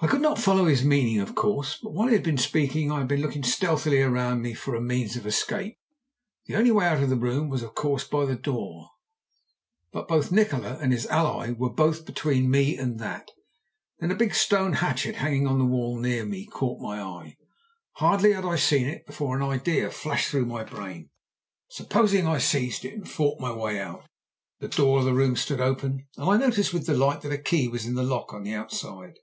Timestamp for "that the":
27.20-27.38